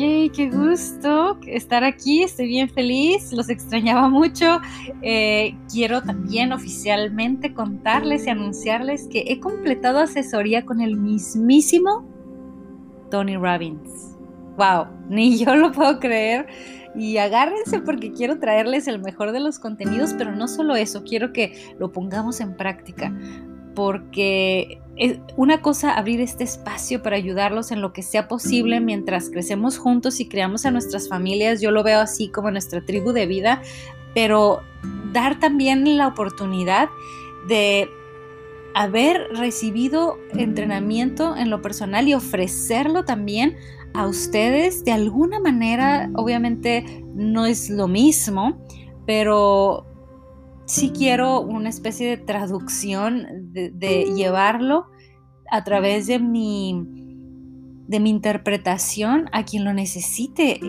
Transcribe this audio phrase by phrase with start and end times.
[0.00, 4.58] Yay, qué gusto estar aquí, estoy bien feliz, los extrañaba mucho.
[5.02, 12.08] Eh, quiero también oficialmente contarles y anunciarles que he completado asesoría con el mismísimo
[13.10, 14.16] Tony Robbins.
[14.56, 14.86] ¡Wow!
[15.10, 16.46] Ni yo lo puedo creer.
[16.94, 21.34] Y agárrense porque quiero traerles el mejor de los contenidos, pero no solo eso, quiero
[21.34, 23.14] que lo pongamos en práctica
[23.74, 29.30] porque es una cosa abrir este espacio para ayudarlos en lo que sea posible mientras
[29.30, 31.60] crecemos juntos y creamos a nuestras familias.
[31.60, 33.62] Yo lo veo así como nuestra tribu de vida,
[34.14, 34.60] pero
[35.12, 36.88] dar también la oportunidad
[37.48, 37.88] de
[38.74, 43.56] haber recibido entrenamiento en lo personal y ofrecerlo también
[43.94, 48.64] a ustedes de alguna manera, obviamente no es lo mismo,
[49.06, 49.86] pero
[50.70, 54.86] sí quiero una especie de traducción, de, llevarlo
[55.50, 56.80] a través de mi,
[57.88, 60.60] de mi interpretación a quien lo necesite.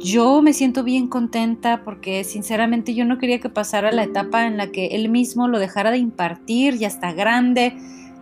[0.00, 4.56] Yo me siento bien contenta porque sinceramente yo no quería que pasara la etapa en
[4.56, 7.76] la que él mismo lo dejara de impartir, ya está grande.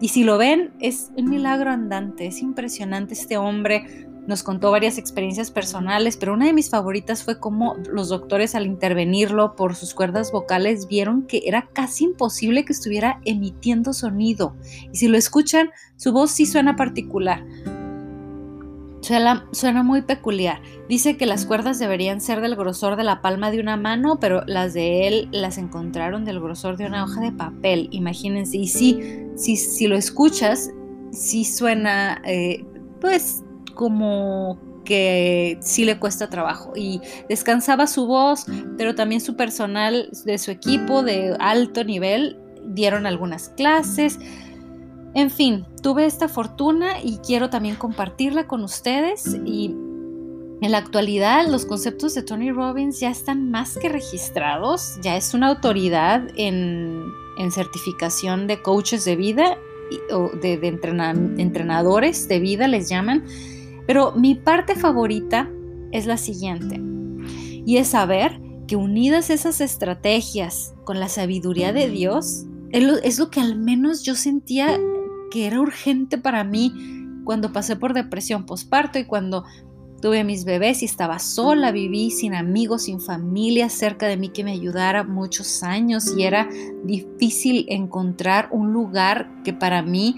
[0.00, 4.98] Y si lo ven, es un milagro andante, es impresionante este hombre, nos contó varias
[4.98, 9.94] experiencias personales, pero una de mis favoritas fue cómo los doctores al intervenirlo por sus
[9.94, 14.54] cuerdas vocales vieron que era casi imposible que estuviera emitiendo sonido.
[14.92, 17.42] Y si lo escuchan, su voz sí suena particular.
[19.00, 20.60] Suena, muy peculiar.
[20.90, 24.42] Dice que las cuerdas deberían ser del grosor de la palma de una mano, pero
[24.46, 27.88] las de él las encontraron del grosor de una hoja de papel.
[27.92, 28.58] Imagínense.
[28.58, 29.00] Y sí,
[29.36, 30.70] sí si lo escuchas,
[31.12, 32.66] sí suena, eh,
[33.00, 33.42] pues
[33.78, 38.44] como que sí le cuesta trabajo y descansaba su voz,
[38.76, 44.18] pero también su personal de su equipo de alto nivel dieron algunas clases.
[45.14, 49.66] En fin, tuve esta fortuna y quiero también compartirla con ustedes y
[50.60, 55.34] en la actualidad los conceptos de Tony Robbins ya están más que registrados, ya es
[55.34, 57.04] una autoridad en,
[57.52, 59.56] certificación de coaches de vida
[60.10, 60.54] o de,
[61.38, 63.24] entrenadores de vida les llaman
[63.88, 65.50] pero mi parte favorita
[65.92, 66.78] es la siguiente,
[67.64, 73.40] y es saber que unidas esas estrategias con la sabiduría de Dios, es lo que
[73.40, 74.78] al menos yo sentía
[75.30, 76.70] que era urgente para mí
[77.24, 79.44] cuando pasé por depresión postparto y cuando
[80.02, 84.44] tuve mis bebés y estaba sola, viví sin amigos, sin familia cerca de mí que
[84.44, 86.46] me ayudara muchos años y era
[86.84, 90.16] difícil encontrar un lugar que para mí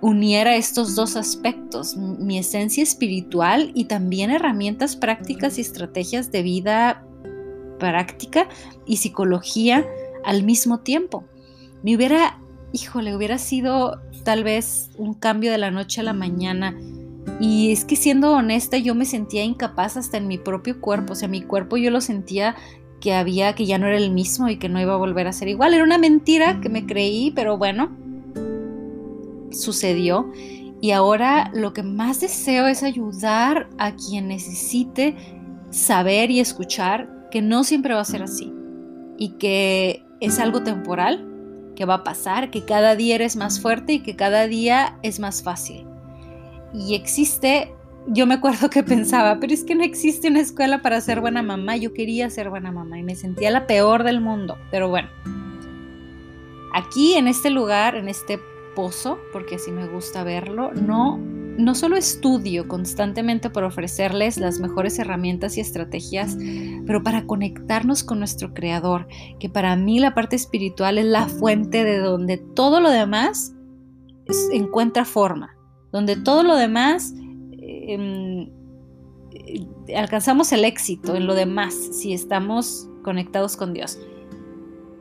[0.00, 7.02] uniera estos dos aspectos, mi esencia espiritual y también herramientas prácticas y estrategias de vida
[7.78, 8.48] práctica
[8.86, 9.86] y psicología
[10.24, 11.24] al mismo tiempo.
[11.82, 12.38] Me hubiera,
[12.72, 16.76] híjole, hubiera sido tal vez un cambio de la noche a la mañana.
[17.40, 21.12] Y es que siendo honesta, yo me sentía incapaz hasta en mi propio cuerpo.
[21.12, 22.56] O sea, mi cuerpo yo lo sentía
[23.00, 25.32] que había, que ya no era el mismo y que no iba a volver a
[25.32, 25.74] ser igual.
[25.74, 27.96] Era una mentira que me creí, pero bueno,
[29.50, 30.30] sucedió
[30.80, 35.16] y ahora lo que más deseo es ayudar a quien necesite
[35.70, 38.52] saber y escuchar que no siempre va a ser así
[39.18, 41.26] y que es algo temporal,
[41.74, 45.18] que va a pasar, que cada día eres más fuerte y que cada día es
[45.18, 45.86] más fácil.
[46.74, 47.72] Y existe,
[48.06, 51.42] yo me acuerdo que pensaba, pero es que no existe una escuela para ser buena
[51.42, 55.08] mamá, yo quería ser buena mamá y me sentía la peor del mundo, pero bueno.
[56.74, 58.38] Aquí en este lugar, en este
[59.32, 65.56] porque así me gusta verlo, no, no solo estudio constantemente por ofrecerles las mejores herramientas
[65.56, 66.36] y estrategias,
[66.86, 69.08] pero para conectarnos con nuestro Creador,
[69.40, 73.54] que para mí la parte espiritual es la fuente de donde todo lo demás
[74.52, 75.56] encuentra forma,
[75.92, 77.14] donde todo lo demás...
[77.58, 78.50] Em,
[79.94, 83.98] alcanzamos el éxito en lo demás si estamos conectados con Dios.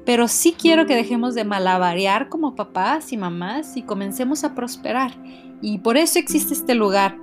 [0.05, 5.11] Pero sí quiero que dejemos de malabarear como papás y mamás y comencemos a prosperar.
[5.61, 7.17] Y por eso existe este lugar.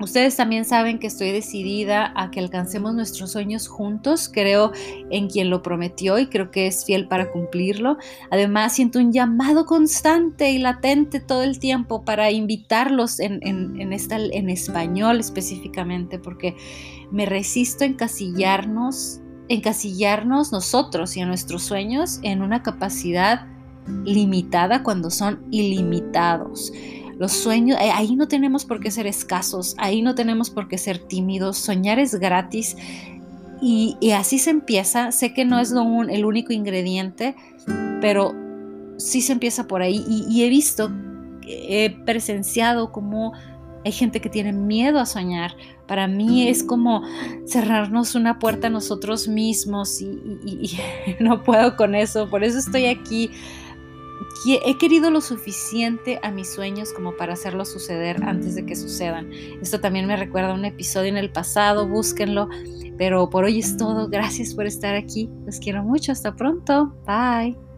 [0.00, 4.28] Ustedes también saben que estoy decidida a que alcancemos nuestros sueños juntos.
[4.30, 4.72] Creo
[5.10, 7.96] en quien lo prometió y creo que es fiel para cumplirlo.
[8.30, 15.20] Además, siento un llamado constante y latente todo el tiempo para invitarlos en, en español
[15.20, 16.56] específicamente, porque
[17.12, 23.46] me resisto a encasillarnos encasillarnos nosotros y a nuestros sueños en una capacidad
[24.04, 26.72] limitada cuando son ilimitados.
[27.18, 30.78] Los sueños, eh, ahí no tenemos por qué ser escasos, ahí no tenemos por qué
[30.78, 32.76] ser tímidos, soñar es gratis
[33.60, 35.12] y, así se empieza.
[35.12, 37.36] Sé que no es el único ingrediente,
[38.00, 38.34] pero
[38.98, 40.90] sí se empieza por ahí y, y he visto,
[41.46, 43.32] he presenciado cómo
[43.84, 45.56] Hay gente que tiene miedo a soñar.
[45.86, 47.02] Para mí es como
[47.46, 50.06] cerrarnos una puerta a nosotros mismos y,
[50.46, 50.78] y
[51.20, 52.28] no puedo con eso.
[52.30, 53.30] Por eso estoy aquí
[54.46, 59.30] he querido lo suficiente a mis sueños como para hacerlo suceder antes de que sucedan.
[59.62, 62.48] Esto también me recuerda a un episodio en el pasado, búsquenlo.
[62.98, 64.08] Pero por hoy es todo.
[64.08, 65.30] Gracias por estar aquí.
[65.46, 66.12] Los quiero mucho.
[66.12, 66.94] Hasta pronto.
[67.06, 67.73] Bye.